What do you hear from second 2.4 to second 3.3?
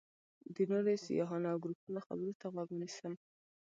غوږ ونیسم.